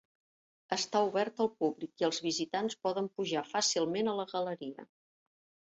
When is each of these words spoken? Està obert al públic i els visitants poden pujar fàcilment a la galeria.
Està 0.77 1.01
obert 1.09 1.43
al 1.45 1.51
públic 1.65 2.05
i 2.05 2.07
els 2.09 2.23
visitants 2.29 2.79
poden 2.87 3.11
pujar 3.19 3.47
fàcilment 3.55 4.13
a 4.15 4.19
la 4.23 4.31
galeria. 4.37 4.91